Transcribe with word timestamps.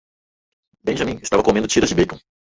Benjamin 0.89 1.19
estava 1.27 1.43
comendo 1.47 1.67
tiras 1.75 1.89
de 1.89 1.93
bacon. 1.99 2.19